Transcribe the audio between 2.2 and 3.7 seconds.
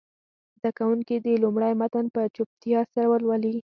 چوپتیا سره ولولي.